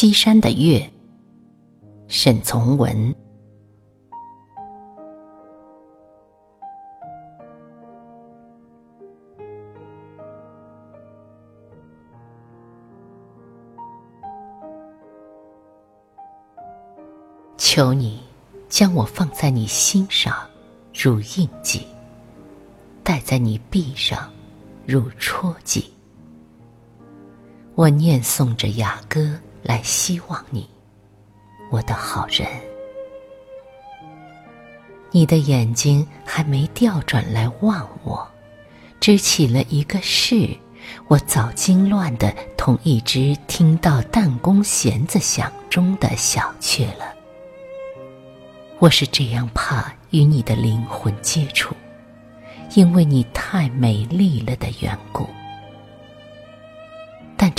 [0.00, 0.88] 西山的月，
[2.06, 3.12] 沈从文。
[17.56, 18.20] 求你
[18.68, 20.32] 将我放在你心上，
[20.94, 21.80] 如印记；
[23.02, 24.32] 戴在你臂上，
[24.86, 25.92] 如戳记。
[27.74, 30.68] 我念诵着雅歌来希望你，
[31.70, 32.46] 我的好人。
[35.10, 38.28] 你的眼睛还没调转来望我，
[39.00, 40.56] 只起了一个誓，
[41.08, 47.14] 我早惊乱的同一只听到弹弓弦子响中的小雀了。
[48.78, 51.74] 我是这样怕与你的灵魂接触，
[52.74, 55.26] 因为你太美丽了的缘故。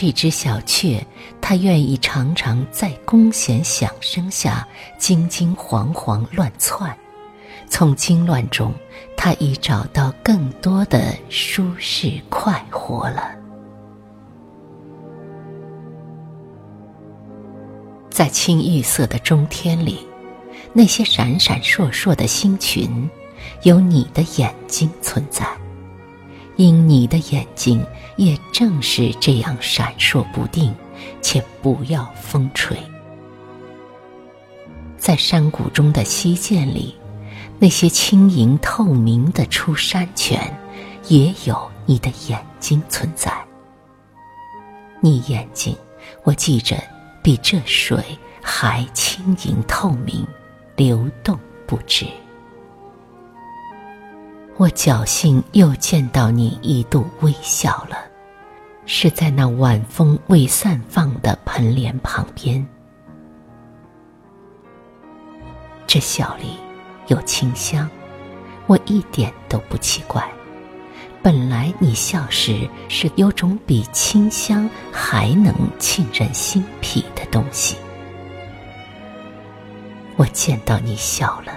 [0.00, 1.04] 这只小雀，
[1.40, 4.64] 它愿意常常在弓弦响声下
[4.96, 6.96] 惊惊惶惶乱窜，
[7.68, 8.72] 从惊乱中，
[9.16, 13.32] 它已找到更多的舒适快活了。
[18.08, 20.06] 在青玉色的中天里，
[20.72, 23.10] 那些闪闪烁烁的星群，
[23.64, 25.44] 有你的眼睛存在。
[26.58, 30.74] 因你的眼睛也正是这样闪烁不定，
[31.22, 32.76] 且不要风吹。
[34.96, 36.96] 在山谷中的溪涧里，
[37.60, 40.52] 那些轻盈透明的出山泉，
[41.06, 43.32] 也有你的眼睛存在。
[45.00, 45.76] 你眼睛，
[46.24, 46.76] 我记着，
[47.22, 48.02] 比这水
[48.42, 50.26] 还轻盈透明，
[50.74, 52.04] 流动不止。
[54.58, 57.96] 我侥幸又见到你一度微笑了，
[58.86, 62.66] 是在那晚风未散放的盆莲旁边。
[65.86, 66.56] 这笑里
[67.06, 67.88] 有清香，
[68.66, 70.28] 我一点都不奇怪。
[71.22, 77.76] 本来你笑时是有种比清香还能沁人心脾的东西。
[80.16, 81.52] 我见到你笑了，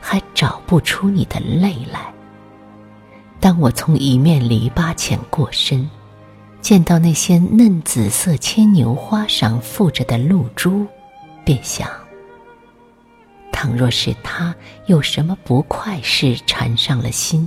[0.00, 2.12] 还找不出你的泪来。
[3.44, 5.86] 当我从一面篱笆前过身，
[6.62, 10.86] 见到那些嫩紫色牵牛花上附着的露珠，
[11.44, 11.86] 便想：
[13.52, 14.54] 倘若是他
[14.86, 17.46] 有什么不快事缠上了心，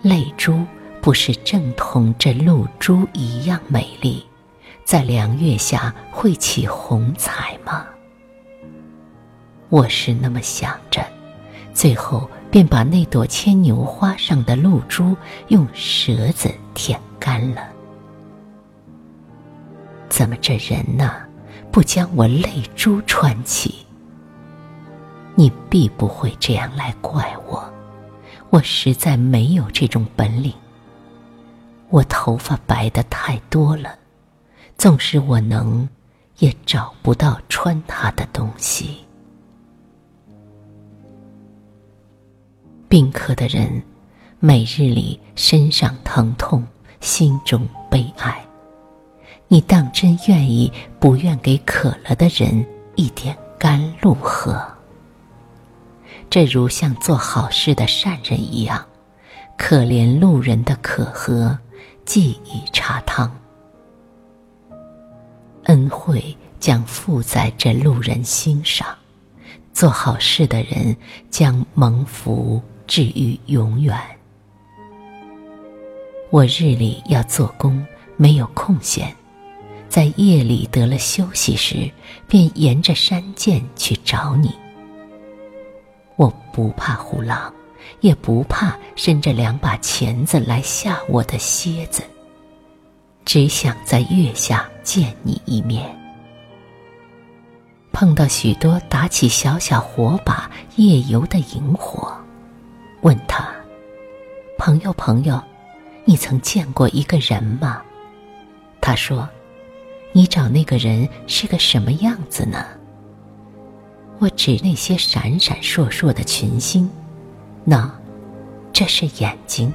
[0.00, 0.64] 泪珠
[1.00, 4.24] 不是正同这露珠一样美丽，
[4.84, 7.84] 在凉月下会起红彩吗？
[9.70, 11.04] 我是那么想着，
[11.74, 12.30] 最后。
[12.50, 15.16] 便把那朵牵牛花上的露珠
[15.48, 17.68] 用舌子舔干了。
[20.08, 21.26] 怎么这人呐，
[21.70, 23.74] 不将我泪珠穿起？
[25.34, 27.62] 你必不会这样来怪我，
[28.48, 30.52] 我实在没有这种本领。
[31.90, 33.98] 我头发白的太多了，
[34.78, 35.88] 纵使我能，
[36.38, 39.05] 也找不到穿它的东西。
[42.88, 43.82] 病渴的人，
[44.38, 46.64] 每日里身上疼痛，
[47.00, 48.44] 心中悲哀。
[49.48, 52.64] 你当真愿意不愿给渴了的人
[52.94, 54.60] 一点甘露喝？
[56.30, 58.84] 这如像做好事的善人一样，
[59.56, 61.58] 可怜路人的渴喝，
[62.04, 63.36] 寄以茶汤。
[65.64, 68.86] 恩惠将附在这路人心上，
[69.72, 70.96] 做好事的人
[71.30, 72.62] 将蒙福。
[72.86, 73.98] 至于永远，
[76.30, 77.84] 我日里要做工，
[78.16, 79.12] 没有空闲，
[79.88, 81.90] 在夜里得了休息时，
[82.28, 84.54] 便沿着山涧去找你。
[86.14, 87.52] 我不怕虎狼，
[88.00, 92.02] 也不怕伸着两把钳子来吓我的蝎子，
[93.24, 95.84] 只想在月下见你一面。
[97.92, 102.16] 碰到许多打起小小火把夜游的萤火。
[103.06, 103.54] 问他
[104.58, 105.40] ：“朋友，朋友，
[106.04, 107.80] 你曾见过一个人吗？”
[108.82, 109.28] 他说
[110.10, 112.66] ：“你找那个人是个什么样子呢？”
[114.18, 116.90] 我指那些闪闪烁烁的群星，
[117.62, 117.88] 那，
[118.72, 119.72] 这是眼睛。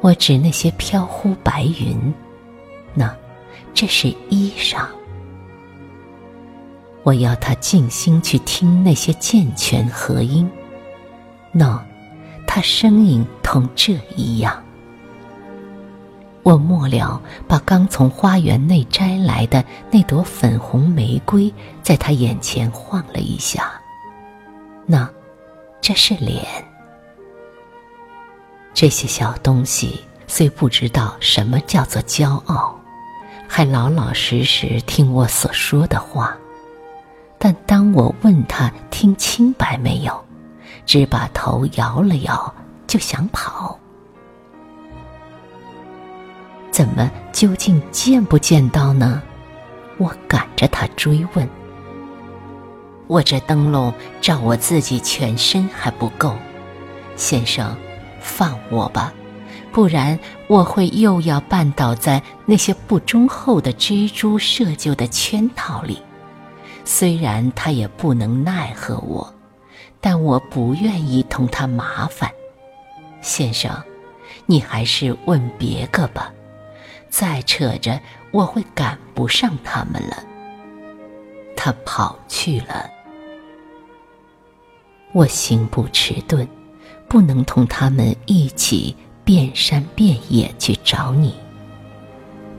[0.00, 2.12] 我指那些飘忽白云，
[2.92, 3.16] 那，
[3.72, 4.84] 这是衣裳。
[7.04, 10.50] 我要他静心去听那些健全和音。
[11.58, 11.78] 喏，
[12.46, 14.62] 他声音同这一样。
[16.44, 21.52] 我末了把刚从花园内摘来的那朵粉红玫瑰
[21.82, 23.70] 在他眼前晃了一下。
[24.86, 25.06] 那，
[25.80, 26.46] 这是脸。
[28.72, 32.74] 这些小东西虽不知道什么叫做骄傲，
[33.46, 36.34] 还老老实实听我所说的话，
[37.36, 40.24] 但当我问他听清白没有，
[40.88, 42.54] 只把头摇了摇，
[42.86, 43.78] 就想跑。
[46.70, 49.22] 怎么究竟见不见到呢？
[49.98, 51.46] 我赶着他追问。
[53.06, 53.92] 我这灯笼
[54.22, 56.34] 照我自己全身还不够，
[57.16, 57.76] 先生，
[58.18, 59.12] 放我吧，
[59.70, 66.00] 不然我会又要绊倒在那些不忠厚的蜘蛛设就的圈套里。
[66.86, 69.34] 虽然他也不能奈何我，
[70.00, 72.30] 但我不愿意同他麻烦。
[73.20, 73.82] 先生，
[74.46, 76.32] 你还是问别个吧。
[77.10, 78.00] 再扯着，
[78.30, 80.22] 我会赶不上他们了。
[81.56, 82.88] 他跑去了，
[85.12, 86.46] 我行步迟钝，
[87.08, 88.94] 不能同他们一起
[89.24, 91.34] 遍山遍野去找你。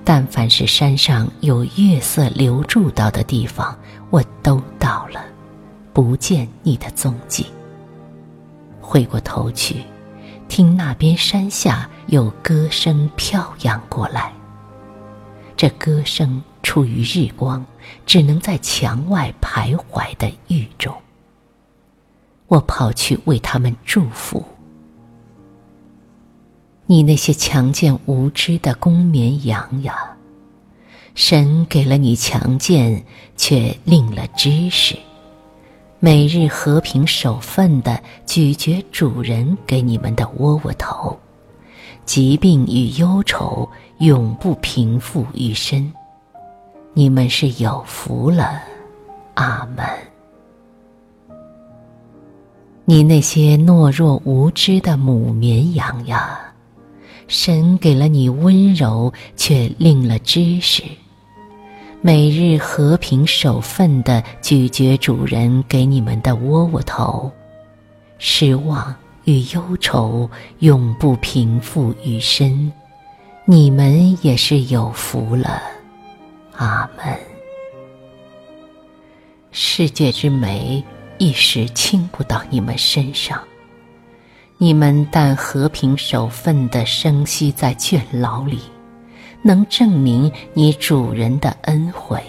[0.04, 3.78] 但凡是山上有月色流注到的地方，
[4.10, 5.24] 我都到了，
[6.02, 7.46] 不见你的踪迹。
[8.80, 9.84] 回过头去，
[10.48, 14.32] 听那边山下有歌声飘扬过来。
[15.58, 17.66] 这歌声出于日光，
[18.06, 20.96] 只能在墙外徘徊的狱中。
[22.48, 24.42] 我跑去为他们祝福。
[26.86, 30.16] 你那些强健无知的公绵羊呀，
[31.14, 33.04] 神给了你强健，
[33.36, 34.98] 却令了知识。
[36.02, 41.18] 每日和平守份的咀嚼主人给你们的窝窝头。
[42.06, 45.92] 疾病与忧愁永不平复于身，
[46.94, 48.62] 你们是有福了，
[49.34, 49.86] 阿门。
[52.86, 56.40] 你那些懦弱无知的母绵羊呀，
[57.28, 60.82] 神给了你温柔，却令了知识。
[62.02, 67.32] 每日和平守份的咀嚼主人给你们的窝窝头，
[68.18, 68.96] 失望。
[69.26, 70.28] 与忧愁
[70.60, 72.72] 永不平复于身，
[73.46, 75.62] 你们也是有福了，
[76.56, 77.16] 阿门。
[79.52, 80.84] 世界之美
[81.20, 83.40] 一时倾不到你们身上，
[84.58, 88.60] 你们但和平守份的生息在圈牢里，
[89.42, 92.22] 能证明你主人的恩惠，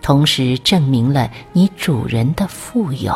[0.00, 3.14] 同时证明了你主人的富有。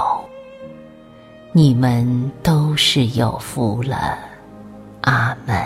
[1.53, 4.19] 你们都是有福了，
[5.03, 5.57] 阿门。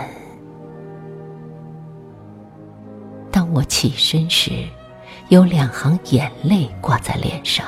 [3.31, 4.67] 当我起身时，
[5.29, 7.65] 有两行眼泪挂在脸上。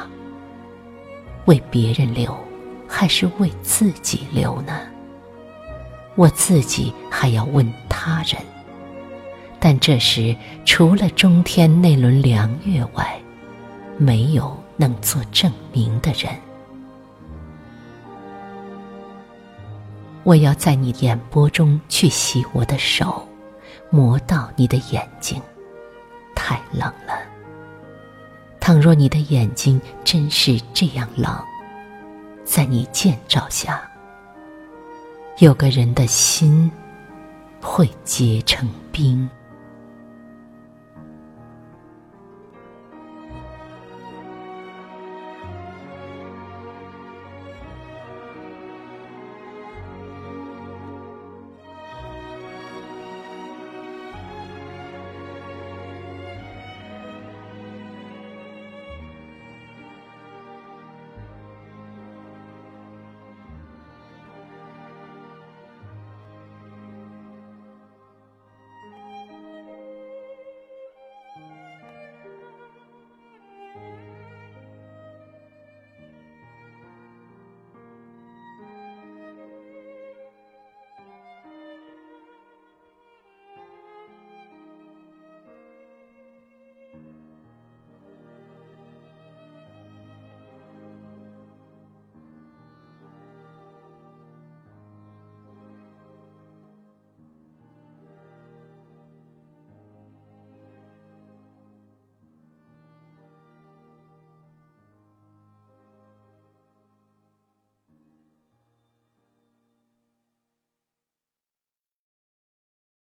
[1.45, 2.35] 为别人流，
[2.87, 4.79] 还是为自己流呢？
[6.15, 8.39] 我自己还要问他人，
[9.63, 10.35] 但这时
[10.65, 13.21] 除了中天那轮凉月外，
[13.95, 16.33] 没有能做证明的人。
[20.23, 23.27] 我要在你眼波中去洗我的手，
[23.91, 25.39] 磨到你的眼睛，
[26.33, 27.19] 太冷了。
[28.59, 31.31] 倘若你的眼睛真是这样冷，
[32.44, 33.80] 在你见照下，
[35.37, 36.71] 有个人的心
[37.61, 39.30] 会结成冰。